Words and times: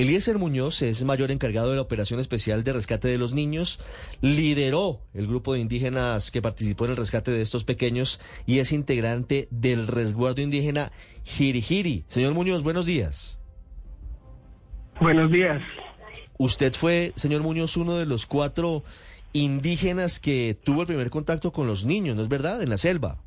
Eliezer 0.00 0.38
Muñoz 0.38 0.82
es 0.82 1.02
mayor 1.02 1.32
encargado 1.32 1.70
de 1.70 1.76
la 1.76 1.82
operación 1.82 2.20
especial 2.20 2.62
de 2.62 2.72
rescate 2.72 3.08
de 3.08 3.18
los 3.18 3.32
niños, 3.32 3.80
lideró 4.20 5.00
el 5.12 5.26
grupo 5.26 5.54
de 5.54 5.58
indígenas 5.58 6.30
que 6.30 6.40
participó 6.40 6.84
en 6.84 6.92
el 6.92 6.96
rescate 6.96 7.32
de 7.32 7.42
estos 7.42 7.64
pequeños 7.64 8.20
y 8.46 8.60
es 8.60 8.70
integrante 8.70 9.48
del 9.50 9.88
resguardo 9.88 10.40
indígena 10.40 10.92
Jirijiri. 11.24 12.04
Señor 12.06 12.34
Muñoz, 12.34 12.62
buenos 12.62 12.86
días. 12.86 13.40
Buenos 15.00 15.32
días. 15.32 15.60
Usted 16.38 16.74
fue, 16.74 17.12
señor 17.16 17.42
Muñoz, 17.42 17.76
uno 17.76 17.96
de 17.96 18.06
los 18.06 18.26
cuatro 18.26 18.84
indígenas 19.32 20.20
que 20.20 20.56
tuvo 20.62 20.82
el 20.82 20.86
primer 20.86 21.10
contacto 21.10 21.52
con 21.52 21.66
los 21.66 21.84
niños, 21.84 22.14
¿no 22.14 22.22
es 22.22 22.28
verdad? 22.28 22.62
En 22.62 22.70
la 22.70 22.78
selva. 22.78 23.18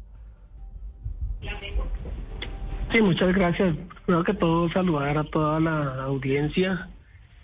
Sí, 2.94 3.02
muchas 3.02 3.36
gracias. 3.36 3.76
Creo 4.12 4.26
que 4.26 4.34
todo 4.34 4.70
saludar 4.74 5.18
a 5.18 5.24
toda 5.24 5.58
la 5.62 6.04
audiencia, 6.04 6.90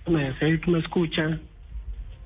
me 0.06 0.36
que 0.38 0.70
me 0.70 0.80
escucha. 0.80 1.40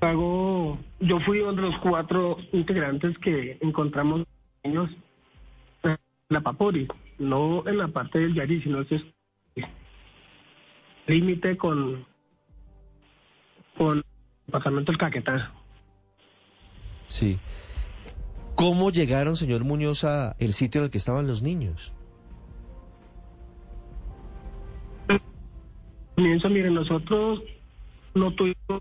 Hago, 0.00 0.80
yo 0.98 1.20
fui 1.20 1.38
uno 1.38 1.52
de 1.52 1.62
los 1.62 1.78
cuatro 1.78 2.38
integrantes 2.50 3.16
que 3.18 3.56
encontramos 3.60 4.26
niños 4.64 4.90
en 5.84 5.96
la 6.28 6.40
Papori, 6.40 6.88
no 7.20 7.62
en 7.68 7.78
la 7.78 7.86
parte 7.86 8.18
del 8.18 8.34
Yari, 8.34 8.60
sino 8.62 8.80
es 8.80 9.04
límite 11.06 11.56
con 11.56 12.04
con 13.78 13.98
el 13.98 14.04
departamento 14.46 14.90
del 14.90 14.98
Caquetá. 14.98 15.52
Sí. 17.06 17.38
¿Cómo 18.56 18.90
llegaron, 18.90 19.36
señor 19.36 19.62
Muñoz, 19.62 20.02
a 20.02 20.34
el 20.40 20.52
sitio 20.52 20.80
en 20.80 20.86
el 20.86 20.90
que 20.90 20.98
estaban 20.98 21.28
los 21.28 21.42
niños? 21.42 21.92
Comienzo, 26.22 26.48
miren, 26.50 26.74
nosotros 26.74 27.42
no 28.14 28.32
tuvimos 28.34 28.80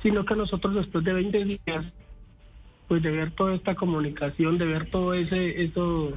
sino 0.00 0.24
que 0.24 0.36
nosotros 0.36 0.76
después 0.76 1.02
de 1.02 1.12
20 1.12 1.44
días, 1.44 1.84
pues 2.86 3.02
de 3.02 3.10
ver 3.10 3.32
toda 3.32 3.56
esta 3.56 3.74
comunicación, 3.74 4.58
de 4.58 4.66
ver 4.66 4.88
todo 4.90 5.12
ese, 5.12 5.60
eso, 5.60 6.12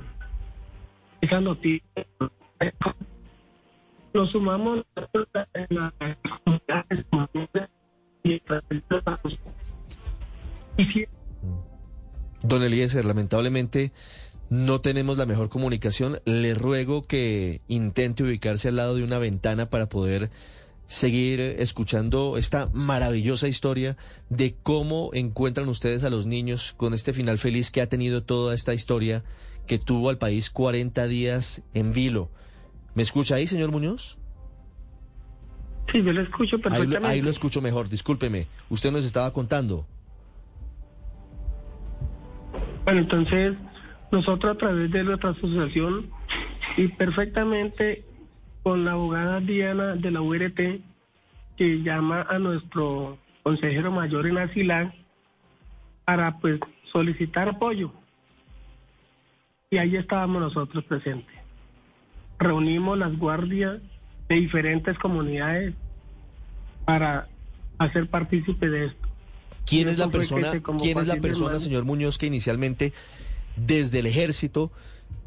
esa 1.22 1.42
noticia, 1.42 2.06
nos 4.14 4.30
sumamos 4.30 4.86
en 5.56 5.68
la 5.76 5.92
Don 12.44 12.62
Eliezer, 12.62 13.04
lamentablemente 13.04 13.92
no 14.50 14.82
tenemos 14.82 15.18
la 15.18 15.26
mejor 15.26 15.50
comunicación. 15.50 16.20
Le 16.26 16.54
ruego 16.54 17.04
que 17.04 17.62
intente 17.68 18.24
ubicarse 18.24 18.70
al 18.70 18.76
lado 18.76 18.96
de 18.96 19.04
una 19.04 19.20
ventana 19.20 19.70
para 19.70 19.90
poder 19.90 20.30
seguir 20.88 21.40
escuchando 21.40 22.36
esta 22.38 22.68
maravillosa 22.74 23.48
historia 23.48 23.96
de 24.30 24.56
cómo 24.64 25.12
encuentran 25.14 25.70
ustedes 25.70 26.04
a 26.04 26.10
los 26.10 26.26
niños 26.26 26.74
con 26.78 26.96
este 26.96 27.14
final 27.14 27.38
feliz 27.38 27.70
que 27.70 27.82
ha 27.82 27.88
tenido 27.88 28.24
toda 28.24 28.56
esta 28.56 28.74
historia 28.74 29.24
que 29.68 29.78
tuvo 29.78 30.10
al 30.10 30.18
país 30.18 30.50
40 30.50 31.08
días 31.08 31.62
en 31.76 31.94
vilo. 31.94 32.32
¿Me 32.96 33.04
escucha 33.04 33.36
ahí, 33.36 33.46
señor 33.46 33.72
Muñoz? 33.72 34.18
Sí, 35.92 36.02
yo 36.04 36.12
lo 36.12 36.22
escucho 36.22 36.58
perfectamente. 36.58 36.98
Ahí 36.98 37.02
lo, 37.02 37.08
ahí 37.08 37.22
lo 37.22 37.30
escucho 37.30 37.62
mejor, 37.62 37.88
discúlpeme. 37.88 38.48
Usted 38.70 38.92
nos 38.92 39.06
estaba 39.06 39.32
contando. 39.32 39.86
Bueno, 42.84 43.02
entonces 43.02 43.56
nosotros 44.12 44.54
a 44.54 44.58
través 44.58 44.92
de 44.92 45.04
nuestra 45.04 45.32
asociación 45.32 46.10
y 46.78 46.88
perfectamente 46.88 48.04
con 48.64 48.86
la 48.86 48.92
abogada 48.92 49.40
Diana 49.40 49.96
de 49.96 50.12
la 50.12 50.22
URT 50.22 50.60
que 51.58 51.82
llama 51.82 52.26
a 52.30 52.40
nuestro 52.40 53.18
consejero 53.44 53.92
mayor 53.92 54.28
en 54.28 54.38
Asilán 54.38 54.94
para 56.06 56.38
pues 56.40 56.60
solicitar 56.92 57.50
apoyo. 57.50 57.92
Y 59.70 59.78
ahí 59.78 59.96
estábamos 59.96 60.42
nosotros 60.42 60.84
presentes. 60.86 61.36
Reunimos 62.40 62.98
las 62.98 63.16
guardias 63.18 63.80
de 64.28 64.36
diferentes 64.36 64.98
comunidades 64.98 65.76
para 66.86 67.28
hacer 67.78 68.10
partícipe 68.10 68.70
de 68.70 68.86
esto. 68.86 69.08
¿Quién 69.66 69.88
es 69.88 70.00
la 70.00 70.10
persona, 70.10 70.52
quién 70.80 70.98
es 70.98 71.08
la 71.08 71.18
persona, 71.18 71.60
señor 71.60 71.86
Muñoz, 71.86 72.18
que 72.18 72.26
inicialmente 72.26 72.94
desde 73.66 74.00
el 74.00 74.06
ejército 74.06 74.72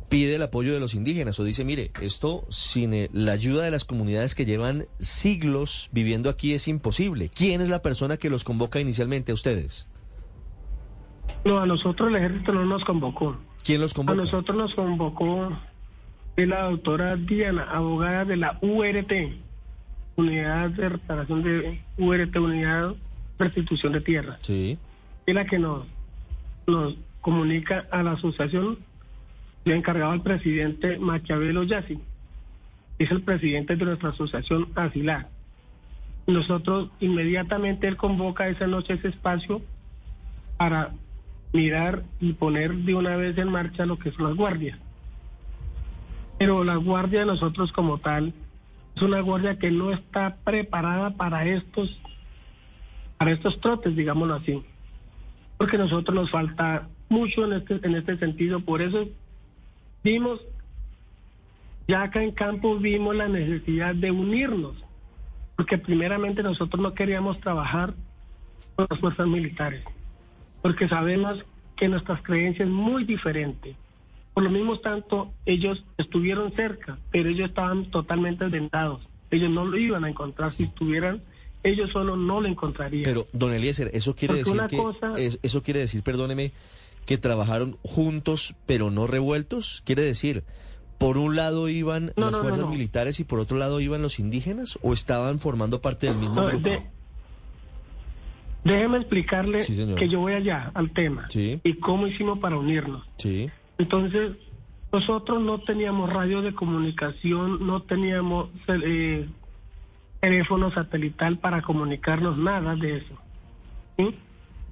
pide 0.09 0.35
el 0.35 0.43
apoyo 0.43 0.75
de 0.75 0.81
los 0.81 0.95
indígenas 0.95 1.41
o 1.41 1.45
dice, 1.45 1.65
mire, 1.65 1.91
esto 2.03 2.45
sin 2.51 2.93
eh, 2.93 3.09
la 3.15 3.33
ayuda 3.33 3.65
de 3.65 3.71
las 3.71 3.87
comunidades 3.87 4.35
que 4.35 4.45
llevan 4.45 4.85
siglos 5.01 5.89
viviendo 5.91 6.29
aquí 6.29 6.53
es 6.53 6.69
imposible. 6.69 7.31
¿Quién 7.31 7.63
es 7.63 7.71
la 7.71 7.81
persona 7.81 8.19
que 8.19 8.29
los 8.29 8.45
convoca 8.45 8.79
inicialmente 8.79 9.33
a 9.33 9.35
ustedes? 9.35 9.89
No, 11.47 11.59
a 11.59 11.67
nosotros 11.67 12.11
el 12.11 12.17
ejército 12.17 12.53
no 12.53 12.67
nos 12.67 12.85
convocó. 12.85 13.39
¿Quién 13.65 13.81
los 13.81 13.95
convocó? 13.95 14.21
A 14.21 14.25
nosotros 14.25 14.55
nos 14.55 14.75
convocó 14.75 15.51
la 16.37 16.65
doctora 16.65 17.17
Diana, 17.17 17.65
abogada 17.71 18.25
de 18.25 18.37
la 18.37 18.59
URT, 18.61 19.13
Unidad 20.17 20.71
de 20.71 20.89
Reparación 20.91 21.43
de 21.43 21.81
URT, 21.99 22.37
Unidad 22.37 22.91
de 22.91 22.97
Restitución 23.39 23.93
de 23.93 24.01
Tierra. 24.01 24.39
Sí. 24.43 24.79
Es 25.27 25.35
la 25.35 25.47
que 25.47 25.59
nos, 25.59 25.87
nos 26.67 26.97
comunica 27.23 27.87
a 27.91 28.03
la 28.03 28.13
asociación, 28.13 28.79
le 29.65 29.73
ha 29.73 29.77
encargado 29.77 30.13
al 30.13 30.23
presidente 30.23 30.99
Machiavelo 30.99 31.63
Yassi, 31.63 31.99
es 32.99 33.11
el 33.11 33.23
presidente 33.23 33.77
de 33.77 33.85
nuestra 33.85 34.11
asociación 34.11 34.69
Asilar. 34.75 35.29
Nosotros 36.27 36.91
inmediatamente 37.01 37.89
él 37.89 37.97
convoca 37.97 38.49
esa 38.49 38.67
noche 38.67 38.95
ese 38.95 39.09
espacio 39.09 39.63
para 40.57 40.91
mirar 41.53 42.03
y 42.21 42.35
poner 42.35 42.75
de 42.75 42.95
una 42.95 43.17
vez 43.17 43.37
en 43.39 43.51
marcha 43.51 43.87
lo 43.87 43.99
que 43.99 44.13
son 44.13 44.27
las 44.27 44.37
guardias. 44.37 44.79
Pero 46.39 46.65
la 46.65 46.77
guardia 46.77 47.21
de 47.21 47.27
nosotros 47.27 47.73
como 47.73 47.99
tal 47.99 48.33
es 48.95 49.03
una 49.03 49.21
guardia 49.21 49.59
que 49.59 49.71
no 49.71 49.91
está 49.91 50.37
preparada 50.45 51.11
para 51.11 51.47
estos 51.47 52.01
para 53.19 53.31
estos 53.31 53.61
trotes, 53.61 53.95
digámoslo 53.95 54.35
así. 54.35 54.65
Porque 55.63 55.79
nosotros 55.79 56.13
nos 56.17 56.29
falta 56.29 56.89
mucho 57.09 57.45
en 57.45 57.53
este, 57.53 57.79
en 57.87 57.95
este 57.95 58.19
sentido. 58.19 58.59
Por 58.59 58.83
eso 58.83 59.09
vimos, 60.03 60.41
ya 61.87 62.03
acá 62.03 62.21
en 62.21 62.33
campo 62.33 62.79
vimos 62.79 63.15
la 63.15 63.29
necesidad 63.29 63.95
de 63.95 64.11
unirnos, 64.11 64.75
porque 65.55 65.79
primeramente 65.79 66.43
nosotros 66.43 66.83
no 66.83 66.95
queríamos 66.95 67.39
trabajar 67.39 67.95
con 68.75 68.89
las 68.91 68.99
fuerzas 68.99 69.29
militares, 69.29 69.85
porque 70.63 70.89
sabemos 70.89 71.45
que 71.77 71.89
nuestras 71.89 72.21
creencias 72.23 72.67
es 72.67 72.75
muy 72.75 73.05
diferente. 73.05 73.77
Por 74.35 74.43
lo 74.43 74.51
mismo 74.51 74.81
tanto, 74.81 75.33
ellos 75.47 75.85
estuvieron 75.97 76.51
cerca, 76.57 76.99
pero 77.13 77.29
ellos 77.29 77.51
estaban 77.51 77.85
totalmente 77.85 78.49
vendados. 78.49 79.09
Ellos 79.31 79.51
no 79.51 79.65
lo 79.65 79.77
iban 79.77 80.03
a 80.03 80.09
encontrar 80.09 80.51
si 80.51 80.65
estuvieran 80.65 81.23
ellos 81.63 81.91
solo 81.91 82.17
no 82.17 82.41
lo 82.41 82.49
encontrarían. 82.49 83.05
Pero, 83.05 83.27
don 83.33 83.53
Eliezer, 83.53 83.91
eso 83.95 84.15
quiere 84.15 84.35
decir 84.35 84.61
que, 84.69 85.39
eso 85.43 85.63
quiere 85.63 85.81
decir, 85.81 86.03
perdóneme, 86.03 86.53
que 87.07 87.19
trabajaron 87.19 87.79
juntos 87.83 88.55
pero 88.67 88.91
no 88.91 89.07
revueltos? 89.07 89.83
Quiere 89.85 90.03
decir, 90.03 90.45
por 90.99 91.19
un 91.19 91.37
lado 91.37 91.69
iban 91.69 92.13
las 92.17 92.37
fuerzas 92.37 92.69
militares 92.69 93.21
y 93.21 93.25
por 93.25 93.41
otro 93.41 93.57
lado 93.57 93.81
iban 93.81 94.03
los 94.03 94.19
indígenas 94.19 94.79
o 94.83 94.93
estaban 94.93 95.41
formando 95.41 95.81
parte 95.81 96.07
del 96.07 96.17
mismo 96.17 96.47
grupo? 96.47 96.71
déjeme 98.65 98.99
explicarle 98.99 99.65
que 99.97 100.09
yo 100.09 100.21
voy 100.21 100.35
allá 100.35 100.71
al 100.75 100.93
tema 100.93 101.27
sí. 101.29 101.61
y 101.65 101.75
cómo 101.75 102.07
hicimos 102.07 102.39
para 102.39 102.57
unirnos. 102.57 103.05
Sí. 103.17 103.51
Entonces, 103.79 104.37
nosotros 104.93 105.43
no 105.43 105.61
teníamos 105.61 106.13
radio 106.13 106.43
de 106.43 106.55
comunicación, 106.55 107.67
no 107.67 107.83
teníamos 107.83 108.51
eh, 108.69 109.29
teléfono 110.23 110.71
satelital 110.71 111.39
para 111.39 111.63
comunicarnos, 111.63 112.39
nada 112.39 112.77
de 112.77 112.99
eso. 112.99 113.19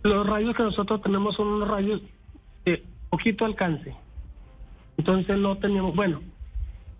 Los 0.04 0.24
radios 0.24 0.54
que 0.56 0.62
nosotros 0.62 1.02
tenemos 1.02 1.34
son 1.34 1.48
unos 1.48 1.68
radios 1.68 2.00
de 2.64 2.84
poquito 3.10 3.44
alcance. 3.44 3.94
Entonces 4.96 5.36
no 5.38 5.58
teníamos, 5.58 5.96
bueno, 5.96 6.22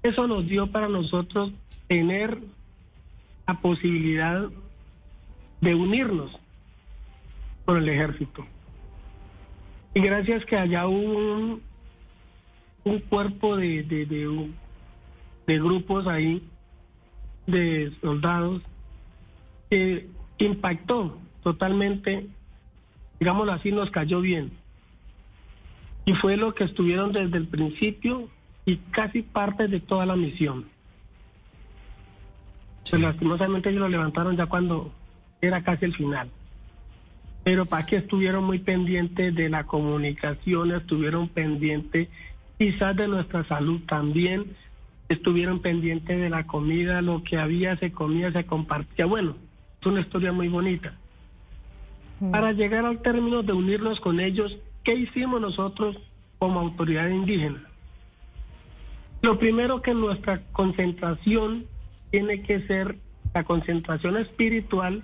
Eso 0.03 0.27
nos 0.27 0.47
dio 0.49 0.67
para 0.67 0.89
nosotros 0.89 1.53
tener 1.87 2.39
la 3.47 3.61
posibilidad 3.61 4.49
de 5.61 5.75
unirnos 5.75 6.37
con 7.67 7.77
el 7.77 7.89
ejército. 7.89 8.45
Y 9.95 10.01
gracias 10.01 10.45
que 10.45 10.57
allá 10.57 10.89
hubo 10.89 11.19
un, 11.19 11.63
un 12.85 12.99
cuerpo 13.01 13.57
de, 13.57 13.85
de 15.47 15.59
grupos 15.59 16.07
ahí, 16.09 16.43
de 17.51 17.93
soldados, 18.01 18.63
que 19.69 20.09
impactó 20.39 21.19
totalmente, 21.43 22.27
digámoslo 23.19 23.53
así, 23.53 23.73
nos 23.73 23.91
cayó 23.91 24.21
bien. 24.21 24.53
Y 26.05 26.15
fue 26.15 26.37
lo 26.37 26.55
que 26.55 26.65
estuvieron 26.65 27.13
desde 27.13 27.37
el 27.37 27.47
principio 27.47 28.29
y 28.65 28.77
casi 28.91 29.23
parte 29.23 29.69
de 29.69 29.81
toda 29.81 30.07
la 30.07 30.17
misión. 30.17 30.67
Pues 32.89 33.01
lastimosamente 33.01 33.71
ellos 33.71 33.83
lo 33.83 33.89
levantaron 33.89 34.37
ya 34.37 34.47
cuando 34.47 34.93
era 35.41 35.63
casi 35.63 35.85
el 35.85 35.95
final. 35.95 36.31
Pero 37.45 37.67
para 37.67 37.87
que 37.87 37.97
estuvieron 37.97 38.45
muy 38.45 38.59
pendientes 38.59 39.35
de 39.35 39.49
la 39.49 39.65
comunicación, 39.65 40.73
estuvieron 40.73 41.29
pendientes 41.29 42.09
quizás 42.59 42.95
de 42.97 43.09
nuestra 43.09 43.45
salud 43.45 43.81
también, 43.87 44.55
estuvieron 45.11 45.61
pendientes 45.61 46.21
de 46.21 46.31
la 46.31 46.47
comida, 46.47 47.03
lo 47.03 47.23
que 47.25 47.37
había 47.37 47.77
se 47.77 47.91
comía, 47.93 48.33
se 48.33 48.47
compartía. 48.47 49.07
Bueno, 49.07 49.37
es 49.81 49.87
una 49.87 50.01
historia 50.01 50.33
muy 50.33 50.49
bonita. 50.49 50.95
Para 52.31 52.53
llegar 52.53 52.85
al 52.85 53.01
término 53.03 53.43
de 53.43 53.53
unirnos 53.53 53.99
con 53.99 54.21
ellos, 54.21 54.59
¿qué 54.85 54.95
hicimos 54.95 55.41
nosotros 55.41 55.97
como 56.39 56.61
autoridad 56.61 57.09
indígena? 57.09 57.65
Lo 59.23 59.39
primero 59.39 59.83
que 59.83 59.95
nuestra 59.95 60.43
concentración 60.53 61.67
tiene 62.11 62.43
que 62.43 62.61
ser, 62.67 62.97
la 63.35 63.45
concentración 63.45 64.17
espiritual 64.17 65.03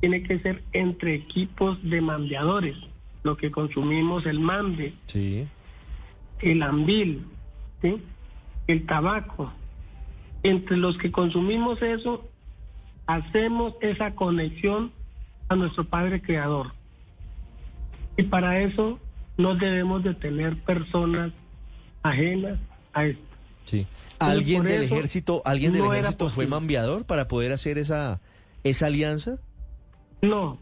tiene 0.00 0.22
que 0.22 0.38
ser 0.40 0.62
entre 0.72 1.14
equipos 1.14 1.78
de 1.82 2.00
mambeadores, 2.00 2.76
lo 3.22 3.36
que 3.36 3.50
consumimos 3.50 4.26
el 4.26 4.40
mambe, 4.40 4.94
Sí. 5.06 5.46
el 6.40 6.62
ambil, 6.62 7.24
¿sí? 7.80 8.02
El 8.70 8.86
tabaco. 8.86 9.52
Entre 10.42 10.76
los 10.76 10.96
que 10.96 11.12
consumimos 11.12 11.82
eso, 11.82 12.28
hacemos 13.06 13.74
esa 13.80 14.14
conexión 14.14 14.92
a 15.48 15.56
nuestro 15.56 15.84
Padre 15.84 16.22
Creador. 16.22 16.72
Y 18.16 18.22
para 18.24 18.60
eso 18.60 18.98
no 19.36 19.54
debemos 19.56 20.02
de 20.02 20.14
tener 20.14 20.56
personas 20.62 21.32
ajenas 22.02 22.58
a 22.92 23.06
esto. 23.06 23.22
Sí. 23.64 23.86
¿Alguien 24.18 24.64
del 24.64 24.82
ejército, 24.82 25.42
alguien 25.44 25.72
del 25.72 25.82
no 25.82 25.92
ejército 25.92 26.26
fue 26.26 26.44
posible. 26.44 26.48
mambeador 26.48 27.04
para 27.04 27.26
poder 27.28 27.52
hacer 27.52 27.78
esa, 27.78 28.20
esa 28.64 28.86
alianza? 28.86 29.38
No, 30.20 30.58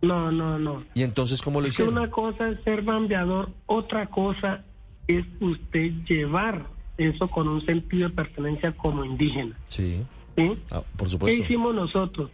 no, 0.00 0.30
no, 0.30 0.58
no. 0.58 0.84
¿Y 0.94 1.02
entonces 1.02 1.42
cómo 1.42 1.60
lo 1.60 1.66
hicieron? 1.66 1.96
una 1.96 2.10
cosa 2.10 2.48
es 2.48 2.62
ser 2.62 2.82
bambeador, 2.82 3.50
otra 3.66 4.06
cosa 4.06 4.64
es 5.08 5.24
usted 5.40 5.92
llevar 6.04 6.73
eso 6.98 7.28
con 7.28 7.48
un 7.48 7.64
sentido 7.64 8.08
de 8.08 8.14
pertenencia 8.14 8.72
como 8.72 9.04
indígena. 9.04 9.56
Sí, 9.68 10.02
¿sí? 10.36 10.58
ah, 10.70 10.82
por 10.96 11.06
¿Qué 11.08 11.12
supuesto. 11.12 11.42
hicimos 11.42 11.74
nosotros? 11.74 12.30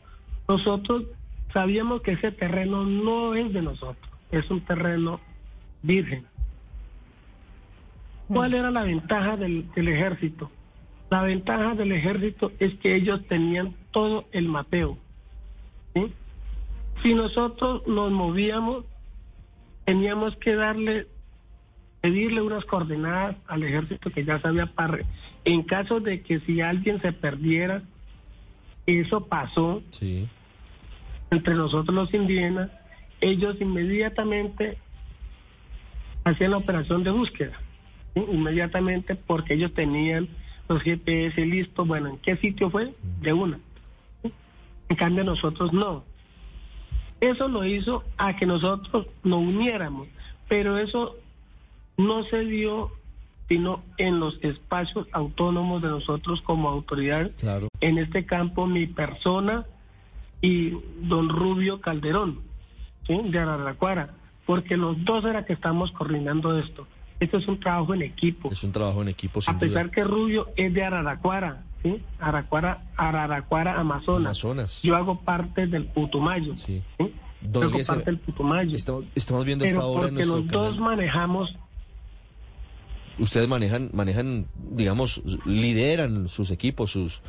Nosotros 0.48 1.04
sabíamos 1.52 2.02
que 2.02 2.12
ese 2.12 2.32
terreno 2.32 2.84
no 2.84 3.34
es 3.34 3.52
de 3.52 3.62
nosotros, 3.62 4.10
es 4.30 4.50
un 4.50 4.60
terreno 4.60 5.20
virgen. 5.82 6.24
¿Cuál 8.28 8.54
era 8.54 8.70
la 8.70 8.84
ventaja 8.84 9.36
del, 9.36 9.68
del 9.74 9.88
ejército? 9.88 10.50
La 11.10 11.22
ventaja 11.22 11.74
del 11.74 11.90
ejército 11.90 12.52
es 12.60 12.74
que 12.74 12.94
ellos 12.94 13.26
tenían 13.26 13.74
todo 13.90 14.26
el 14.30 14.48
mapeo. 14.48 14.96
¿sí? 15.94 16.12
Si 17.02 17.14
nosotros 17.14 17.84
nos 17.88 18.12
movíamos, 18.12 18.84
teníamos 19.84 20.36
que 20.36 20.54
darle, 20.54 21.08
pedirle 22.00 22.40
unas 22.40 22.64
coordenadas 22.64 23.36
al 23.46 23.62
ejército 23.62 24.10
que 24.10 24.24
ya 24.24 24.40
sabía 24.40 24.66
para, 24.66 25.00
en 25.44 25.62
caso 25.62 26.00
de 26.00 26.22
que 26.22 26.40
si 26.40 26.60
alguien 26.60 27.00
se 27.02 27.12
perdiera, 27.12 27.82
eso 28.86 29.26
pasó 29.26 29.82
Sí, 29.90 30.28
entre 31.30 31.54
nosotros 31.54 31.94
los 31.94 32.12
indígenas, 32.14 32.70
ellos 33.20 33.56
inmediatamente 33.60 34.78
hacían 36.24 36.52
la 36.52 36.56
operación 36.56 37.04
de 37.04 37.10
búsqueda, 37.10 37.60
¿sí? 38.14 38.24
inmediatamente 38.32 39.14
porque 39.14 39.54
ellos 39.54 39.72
tenían 39.74 40.28
los 40.68 40.82
GPS 40.82 41.44
listos, 41.44 41.86
bueno, 41.86 42.08
¿en 42.08 42.18
qué 42.18 42.36
sitio 42.36 42.70
fue? 42.70 42.94
De 43.20 43.32
una. 43.32 43.58
¿sí? 44.22 44.32
En 44.88 44.96
cambio 44.96 45.24
nosotros 45.24 45.72
no. 45.72 46.04
Eso 47.20 47.48
lo 47.48 47.64
hizo 47.66 48.04
a 48.16 48.36
que 48.36 48.46
nosotros 48.46 49.06
nos 49.22 49.40
uniéramos, 49.40 50.08
pero 50.48 50.78
eso 50.78 51.16
no 52.06 52.24
se 52.24 52.44
dio 52.44 52.92
sino 53.50 53.82
en 53.98 54.20
los 54.20 54.38
espacios 54.42 55.08
autónomos 55.10 55.82
de 55.82 55.88
nosotros 55.88 56.40
como 56.42 56.68
autoridad 56.68 57.32
claro. 57.36 57.66
en 57.80 57.98
este 57.98 58.24
campo 58.24 58.66
mi 58.68 58.86
persona 58.86 59.66
y 60.40 60.70
don 61.02 61.28
Rubio 61.28 61.80
Calderón, 61.80 62.42
¿sí? 63.08 63.20
de 63.24 63.38
Araraquara, 63.40 64.14
porque 64.46 64.76
los 64.76 65.04
dos 65.04 65.24
era 65.24 65.44
que 65.44 65.52
estamos 65.52 65.90
coordinando 65.90 66.56
esto. 66.58 66.86
Esto 67.18 67.38
es 67.38 67.48
un 67.48 67.58
trabajo 67.58 67.92
en 67.92 68.02
equipo. 68.02 68.50
Es 68.52 68.62
un 68.62 68.70
trabajo 68.70 69.02
en 69.02 69.08
equipo, 69.08 69.42
sin 69.42 69.56
A 69.56 69.58
pesar 69.58 69.86
duda. 69.86 69.92
que 69.94 70.04
Rubio 70.04 70.48
es 70.56 70.72
de 70.72 70.84
Araraquara, 70.84 71.64
¿sí? 71.82 72.00
Araraquara, 72.20 72.84
Araraquara, 72.96 73.80
Amazonas. 73.80 74.20
Amazonas. 74.44 74.82
Yo 74.82 74.94
hago 74.94 75.20
parte 75.22 75.66
del 75.66 75.86
Putumayo. 75.86 76.56
Sí. 76.56 76.84
¿sí? 76.98 77.12
Yo 77.52 77.62
hago 77.62 77.78
parte 77.84 78.04
del 78.04 78.18
Putumayo. 78.18 78.76
Estamos, 78.76 79.04
estamos 79.16 79.44
viendo 79.44 79.64
esta 79.64 79.84
hora 79.84 80.06
en 80.08 80.14
porque 80.14 80.26
nuestro 80.26 80.60
los 80.60 80.76
dos 80.76 80.78
manejamos 80.78 81.58
Ustedes 83.20 83.46
manejan, 83.46 83.90
manejan, 83.92 84.48
digamos, 84.72 85.22
lideran 85.44 86.28
sus 86.28 86.50
equipos, 86.50 86.90
sus 86.90 87.20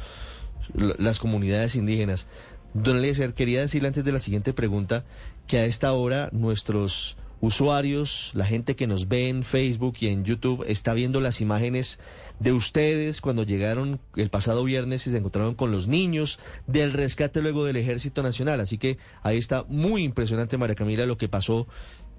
las 0.74 1.20
comunidades 1.20 1.76
indígenas. 1.76 2.28
Don 2.74 2.98
Eliezer, 2.98 3.34
quería 3.34 3.62
decirle 3.62 3.90
antes 3.90 4.06
de 4.06 4.12
la 4.12 4.20
siguiente 4.20 4.54
pregunta 4.54 5.06
que 5.48 5.60
a 5.60 5.66
esta 5.66 5.92
hora 5.94 6.30
nuestros 6.32 7.18
usuarios, 7.42 8.32
la 8.36 8.46
gente 8.46 8.76
que 8.76 8.86
nos 8.86 9.08
ve 9.08 9.28
en 9.28 9.44
Facebook 9.44 9.96
y 10.00 10.08
en 10.08 10.24
YouTube, 10.24 10.64
está 10.68 10.94
viendo 10.94 11.20
las 11.20 11.42
imágenes 11.42 12.00
de 12.40 12.54
ustedes 12.54 13.20
cuando 13.20 13.44
llegaron 13.44 14.00
el 14.16 14.30
pasado 14.30 14.64
viernes 14.64 15.06
y 15.08 15.12
se 15.12 15.18
encontraron 15.18 15.56
con 15.56 15.72
los 15.72 15.88
niños 15.88 16.40
del 16.68 16.94
rescate 16.94 17.42
luego 17.42 17.66
del 17.66 17.78
Ejército 17.78 18.22
Nacional. 18.22 18.62
Así 18.62 18.78
que 18.78 19.00
ahí 19.24 19.38
está 19.38 19.66
muy 19.68 20.04
impresionante, 20.04 20.58
María 20.58 20.76
Camila, 20.76 21.06
lo 21.08 21.18
que 21.18 21.28
pasó 21.28 21.68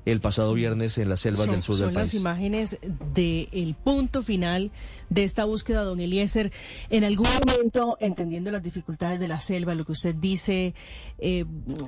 el 0.04 0.20
pasado 0.20 0.52
viernes 0.54 0.98
en 0.98 1.08
las 1.08 1.20
selvas 1.20 1.46
son, 1.46 1.54
del 1.54 1.62
sur 1.62 1.76
son 1.76 1.86
del 1.86 1.94
las 1.94 2.10
país. 2.10 2.14
imágenes 2.14 2.78
del 3.14 3.74
punto 3.82 4.22
final 4.22 4.70
de 5.10 5.24
esta 5.24 5.44
búsqueda, 5.44 5.82
don 5.82 6.00
Eliezer. 6.00 6.50
En 6.90 7.04
algún 7.04 7.28
momento, 7.46 7.96
entendiendo 8.00 8.50
las 8.50 8.62
dificultades 8.62 9.20
de 9.20 9.28
la 9.28 9.38
selva, 9.38 9.74
lo 9.74 9.84
que 9.84 9.92
usted 9.92 10.14
dice, 10.14 10.74
eh, 11.18 11.44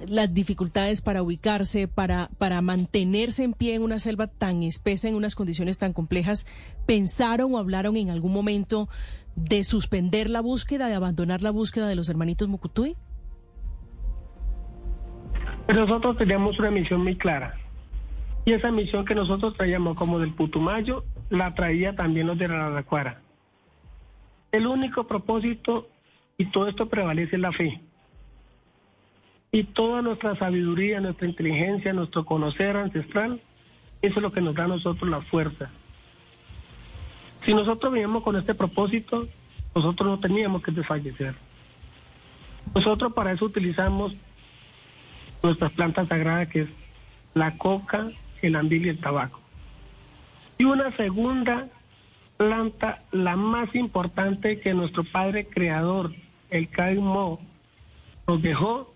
las 0.06 0.32
dificultades 0.32 1.00
para 1.00 1.22
ubicarse, 1.22 1.88
para, 1.88 2.30
para 2.38 2.60
mantenerse 2.60 3.42
en 3.42 3.52
pie 3.52 3.74
en 3.74 3.82
una 3.82 3.98
selva 3.98 4.28
tan 4.28 4.62
espesa, 4.62 5.08
en 5.08 5.16
unas 5.16 5.34
condiciones 5.34 5.78
tan 5.78 5.92
complejas, 5.92 6.46
¿pensaron 6.86 7.54
o 7.54 7.58
hablaron 7.58 7.96
en 7.96 8.10
algún 8.10 8.32
momento 8.32 8.88
de 9.34 9.64
suspender 9.64 10.30
la 10.30 10.40
búsqueda, 10.40 10.86
de 10.86 10.94
abandonar 10.94 11.42
la 11.42 11.50
búsqueda 11.50 11.88
de 11.88 11.96
los 11.96 12.08
hermanitos 12.08 12.48
Mucutuy? 12.48 12.96
Pero 15.66 15.86
nosotros 15.86 16.16
teníamos 16.18 16.58
una 16.58 16.70
misión 16.70 17.02
muy 17.02 17.16
clara. 17.16 17.56
Y 18.44 18.52
esa 18.52 18.70
misión 18.70 19.04
que 19.04 19.14
nosotros 19.14 19.56
traíamos 19.56 19.96
como 19.96 20.18
del 20.18 20.32
Putumayo, 20.32 21.04
la 21.30 21.54
traía 21.54 21.96
también 21.96 22.26
los 22.26 22.38
de 22.38 22.44
Araraquara. 22.44 23.20
El 24.52 24.66
único 24.66 25.06
propósito, 25.06 25.88
y 26.36 26.46
todo 26.46 26.68
esto 26.68 26.88
prevalece, 26.88 27.36
es 27.36 27.42
la 27.42 27.52
fe. 27.52 27.80
Y 29.50 29.64
toda 29.64 30.02
nuestra 30.02 30.36
sabiduría, 30.36 31.00
nuestra 31.00 31.26
inteligencia, 31.26 31.92
nuestro 31.92 32.24
conocer 32.24 32.76
ancestral, 32.76 33.40
eso 34.02 34.16
es 34.16 34.22
lo 34.22 34.32
que 34.32 34.40
nos 34.40 34.54
da 34.54 34.64
a 34.64 34.68
nosotros 34.68 35.08
la 35.10 35.22
fuerza. 35.22 35.70
Si 37.42 37.54
nosotros 37.54 37.92
veníamos 37.92 38.22
con 38.22 38.36
este 38.36 38.54
propósito, 38.54 39.26
nosotros 39.74 40.08
no 40.08 40.20
teníamos 40.20 40.62
que 40.62 40.72
desfallecer. 40.72 41.34
Nosotros 42.74 43.12
para 43.12 43.32
eso 43.32 43.44
utilizamos 43.44 44.14
nuestras 45.42 45.72
plantas 45.72 46.08
sagradas, 46.08 46.48
que 46.48 46.62
es 46.62 46.68
la 47.34 47.56
coca, 47.58 48.10
el 48.46 48.56
andil 48.56 48.86
y 48.86 48.88
el 48.90 48.98
tabaco. 48.98 49.40
Y 50.58 50.64
una 50.64 50.94
segunda 50.96 51.68
planta, 52.36 53.02
la 53.12 53.36
más 53.36 53.74
importante 53.74 54.60
que 54.60 54.74
nuestro 54.74 55.04
padre 55.04 55.46
creador, 55.46 56.12
el 56.50 56.68
Caimo, 56.68 57.40
nos 58.26 58.42
dejó, 58.42 58.92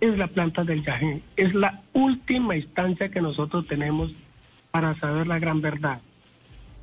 es 0.00 0.18
la 0.18 0.26
planta 0.26 0.64
del 0.64 0.84
yajé. 0.84 1.22
Es 1.36 1.54
la 1.54 1.82
última 1.92 2.56
instancia 2.56 3.08
que 3.10 3.20
nosotros 3.20 3.66
tenemos 3.66 4.10
para 4.70 4.94
saber 4.96 5.26
la 5.26 5.38
gran 5.38 5.60
verdad. 5.60 6.00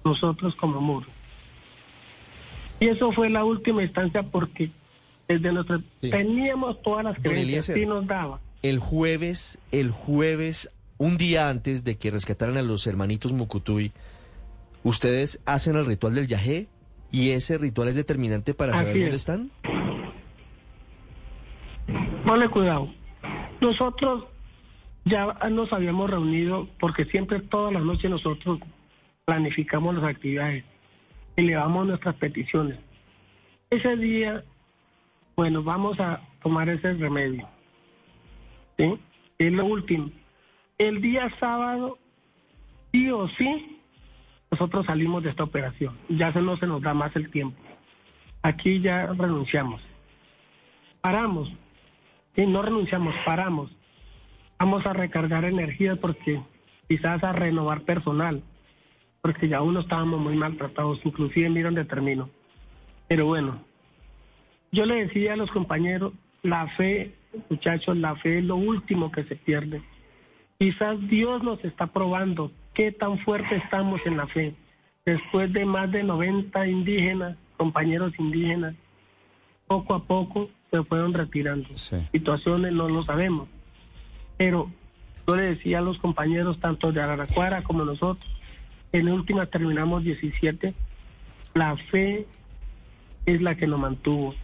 Nosotros 0.06 0.56
como 0.56 0.80
muros. 0.80 1.10
Y 2.80 2.88
eso 2.88 3.12
fue 3.12 3.30
la 3.30 3.44
última 3.44 3.84
instancia 3.84 4.24
porque 4.24 4.70
desde 5.28 5.52
nuestro 5.52 5.80
Sí. 6.02 6.10
teníamos 6.10 6.82
todas 6.82 7.04
las 7.04 7.20
creencias, 7.20 7.66
sí 7.66 7.86
nos 7.86 8.08
daba. 8.08 8.40
El 8.62 8.80
jueves, 8.80 9.58
el 9.72 9.92
jueves, 9.92 10.72
un 11.00 11.18
día 11.18 11.50
antes 11.50 11.84
de 11.84 11.98
que 11.98 12.12
rescataran 12.12 12.58
a 12.58 12.62
los 12.62 12.86
hermanitos 12.86 13.32
Mucutuy, 13.32 13.92
ustedes 14.84 15.42
hacen 15.46 15.76
el 15.76 15.86
ritual 15.86 16.14
del 16.14 16.28
yajé 16.28 16.68
y 17.12 17.32
ese 17.32 17.58
ritual 17.58 17.88
es 17.88 17.96
determinante 17.96 18.54
para 18.54 18.74
Así 18.74 18.80
saber 18.82 18.94
dónde 18.94 19.10
es. 19.10 19.16
están. 19.16 19.52
Ponle 22.26 22.50
cuidado. 22.50 22.94
Nosotros 23.62 24.26
ya 25.06 25.26
nos 25.50 25.72
habíamos 25.74 26.10
reunido 26.10 26.68
porque 26.80 27.06
siempre 27.06 27.40
todas 27.40 27.74
las 27.74 27.84
noches 27.84 28.12
nosotros 28.12 28.60
planificamos 29.26 29.96
las 29.96 30.04
actividades, 30.04 30.66
elevamos 31.38 31.88
nuestras 31.88 32.16
peticiones. 32.16 32.78
Ese 33.70 33.96
día, 33.96 34.44
bueno, 35.36 35.64
vamos 35.64 36.00
a 36.00 36.22
tomar 36.44 36.68
ese 36.68 36.94
remedio. 36.94 37.48
¿Sí? 38.78 39.00
Es 39.38 39.52
lo 39.54 39.66
último. 39.66 40.12
El 40.80 41.02
día 41.02 41.30
sábado, 41.42 42.00
sí 42.92 43.12
o 43.12 43.28
sí, 43.28 43.80
nosotros 44.50 44.86
salimos 44.86 45.22
de 45.22 45.30
esta 45.30 45.44
operación. 45.44 45.98
Ya 46.08 46.32
se 46.32 46.42
no 46.42 46.56
se 46.56 46.68
nos 46.68 46.82
da 46.82 46.94
más 46.94 47.14
el 47.18 47.30
tiempo. 47.30 47.62
Aquí 48.42 48.80
ya 48.80 49.08
renunciamos. 49.08 49.82
Paramos. 51.02 51.52
Sí, 52.34 52.48
no 52.48 52.62
renunciamos, 52.62 53.14
paramos. 53.26 53.70
Vamos 54.58 54.86
a 54.86 54.94
recargar 54.94 55.44
energías 55.44 55.98
porque 55.98 56.42
quizás 56.88 57.24
a 57.26 57.34
renovar 57.34 57.82
personal, 57.82 58.42
porque 59.22 59.50
ya 59.50 59.62
uno 59.62 59.82
estábamos 59.82 60.22
muy 60.22 60.38
maltratados, 60.38 61.02
inclusive 61.04 61.50
miren 61.50 61.76
donde 61.76 61.84
termino. 61.86 62.30
Pero 63.10 63.26
bueno, 63.26 63.62
yo 64.72 64.86
le 64.86 65.06
decía 65.06 65.34
a 65.34 65.38
los 65.38 65.52
compañeros, 65.52 66.14
la 66.42 66.68
fe, 66.70 67.16
muchachos, 67.50 67.98
la 67.98 68.16
fe 68.16 68.40
es 68.40 68.46
lo 68.46 68.56
último 68.56 69.12
que 69.12 69.26
se 69.26 69.36
pierde. 69.36 69.82
Quizás 70.60 71.00
Dios 71.08 71.42
nos 71.42 71.64
está 71.64 71.88
probando 71.88 72.52
qué 72.74 72.92
tan 72.92 73.18
fuerte 73.20 73.56
estamos 73.56 74.02
en 74.06 74.18
la 74.18 74.28
fe. 74.28 74.54
Después 75.06 75.54
de 75.54 75.64
más 75.64 75.90
de 75.90 76.04
90 76.04 76.68
indígenas, 76.68 77.38
compañeros 77.56 78.12
indígenas, 78.20 78.76
poco 79.68 79.94
a 79.94 80.04
poco 80.04 80.50
se 80.70 80.84
fueron 80.84 81.14
retirando. 81.14 81.70
Sí. 81.76 81.96
Situaciones 82.12 82.74
no 82.74 82.90
lo 82.90 83.04
sabemos. 83.04 83.48
Pero 84.36 84.70
yo 85.26 85.38
le 85.38 85.44
decía 85.44 85.80
a 85.80 85.82
los 85.82 85.98
compañeros, 85.98 86.60
tanto 86.60 86.92
de 86.92 87.02
Araraquara 87.02 87.62
como 87.64 87.86
nosotros, 87.86 88.30
en 88.92 89.08
última 89.08 89.46
terminamos 89.46 90.04
17, 90.04 90.74
la 91.54 91.78
fe 91.78 92.28
es 93.26 93.42
la 93.42 93.56
que 93.56 93.66
nos 93.66 93.80
mantuvo. 93.80 94.36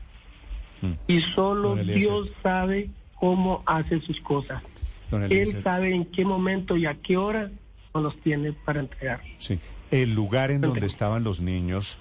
Mm. 0.81 0.93
Y 1.07 1.19
solo. 1.21 1.75
Dios 1.75 2.31
sabe 2.41 2.89
cómo 3.15 3.63
hace 3.65 3.99
sus 3.99 4.19
cosas. 4.21 4.63
Él 5.11 5.63
sabe 5.63 5.93
en 5.93 6.05
qué 6.05 6.25
momento 6.25 6.75
y 6.77 6.85
a 6.85 6.95
qué 6.95 7.17
hora 7.17 7.51
nos 7.93 8.03
los 8.03 8.17
tiene 8.21 8.53
para 8.53 8.79
entregar. 8.79 9.21
sí. 9.37 9.59
El 9.91 10.15
lugar 10.15 10.49
en 10.49 10.61
donde 10.61 10.87
estaban 10.87 11.23
los 11.23 11.41
niños 11.41 11.99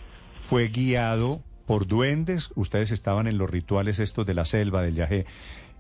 fue 0.49 0.68
guiado 0.68 1.42
por 1.66 1.87
duendes. 1.87 2.50
Ustedes 2.56 2.90
estaban 2.90 3.26
en 3.26 3.38
los 3.38 3.49
rituales 3.50 3.99
estos 3.99 4.26
de 4.26 4.34
la 4.34 4.46
selva, 4.46 4.82
del 4.82 4.94
yajé. 4.94 5.26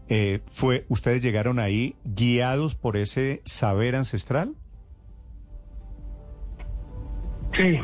Eh, 0.08 0.40
fue, 0.50 0.84
¿Ustedes 0.88 1.22
llegaron 1.22 1.58
ahí 1.58 1.96
guiados 2.04 2.74
por 2.74 2.96
ese 2.96 3.40
saber 3.44 3.96
ancestral? 3.96 4.54
Sí. 7.56 7.78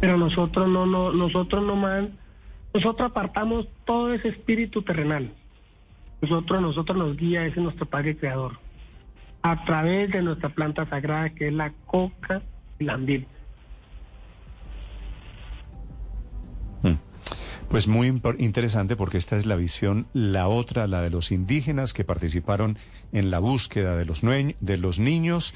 Pero 0.00 0.18
nosotros 0.18 0.68
no, 0.68 0.84
no, 0.84 1.12
nosotros 1.12 1.64
no 1.64 1.76
más, 1.76 2.04
nosotros 2.74 3.10
apartamos 3.10 3.68
todo 3.86 4.12
ese 4.12 4.28
espíritu 4.28 4.82
terrenal. 4.82 5.32
Nosotros, 6.28 6.60
nosotros 6.60 6.98
nos 6.98 7.16
guía 7.16 7.46
ese 7.46 7.60
nuestro 7.60 7.86
Padre 7.86 8.16
Creador. 8.16 8.58
A 9.42 9.64
través 9.64 10.10
de 10.10 10.22
nuestra 10.22 10.48
planta 10.48 10.84
sagrada 10.86 11.30
que 11.30 11.46
es 11.46 11.52
la 11.52 11.72
coca 11.86 12.42
y 12.80 12.84
la 12.84 12.94
anbil. 12.94 13.26
Pues 17.68 17.88
muy 17.88 18.22
interesante 18.38 18.94
porque 18.94 19.18
esta 19.18 19.36
es 19.36 19.44
la 19.44 19.56
visión, 19.56 20.06
la 20.12 20.46
otra, 20.46 20.86
la 20.86 21.02
de 21.02 21.10
los 21.10 21.32
indígenas 21.32 21.92
que 21.92 22.04
participaron 22.04 22.78
en 23.12 23.32
la 23.32 23.40
búsqueda 23.40 23.96
de 23.96 24.76
los 24.76 24.98
niños. 25.00 25.52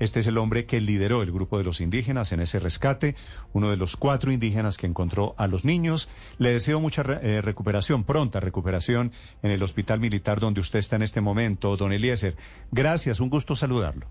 Este 0.00 0.20
es 0.20 0.26
el 0.26 0.38
hombre 0.38 0.66
que 0.66 0.80
lideró 0.80 1.22
el 1.22 1.30
grupo 1.32 1.56
de 1.58 1.64
los 1.64 1.80
indígenas 1.80 2.32
en 2.32 2.40
ese 2.40 2.58
rescate, 2.58 3.14
uno 3.52 3.70
de 3.70 3.76
los 3.76 3.96
cuatro 3.96 4.32
indígenas 4.32 4.76
que 4.76 4.86
encontró 4.86 5.34
a 5.38 5.46
los 5.46 5.64
niños. 5.64 6.08
Le 6.38 6.52
deseo 6.52 6.80
mucha 6.80 7.02
re- 7.02 7.20
eh, 7.22 7.42
recuperación, 7.42 8.04
pronta 8.04 8.40
recuperación 8.40 9.12
en 9.42 9.50
el 9.52 9.62
hospital 9.62 10.00
militar 10.00 10.40
donde 10.40 10.60
usted 10.60 10.78
está 10.80 10.96
en 10.96 11.02
este 11.02 11.20
momento, 11.20 11.76
don 11.76 11.92
Eliezer. 11.92 12.36
Gracias, 12.72 13.20
un 13.20 13.30
gusto 13.30 13.54
saludarlo. 13.56 14.06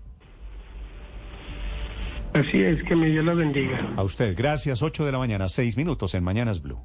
Así 2.32 2.62
es, 2.62 2.82
que 2.88 2.96
mi 2.96 3.10
Dios 3.10 3.24
los 3.24 3.36
bendiga. 3.36 3.94
A 3.96 4.02
usted, 4.02 4.34
gracias. 4.36 4.82
8 4.82 5.04
de 5.04 5.12
la 5.12 5.18
mañana, 5.18 5.48
6 5.48 5.76
minutos 5.76 6.14
en 6.14 6.24
Mañanas 6.24 6.60
Blue. 6.60 6.78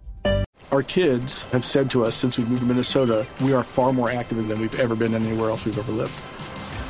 Our 0.72 0.84
kids 0.86 1.48
have 1.52 1.64
said 1.64 1.88
to 1.90 2.06
us 2.06 2.14
since 2.14 2.40
we 2.40 2.46
moved 2.48 2.60
to 2.62 2.68
Minnesota, 2.68 3.26
we 3.42 3.56
are 3.56 3.64
far 3.64 3.92
more 3.92 4.12
active 4.16 4.40
than 4.48 4.62
we've 4.62 4.80
ever 4.80 4.96
been 4.96 5.16
anywhere 5.16 5.50
else 5.50 5.66
we've 5.68 5.80
ever 5.80 5.92
lived. 5.92 6.12